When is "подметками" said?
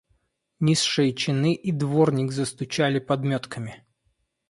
2.97-3.85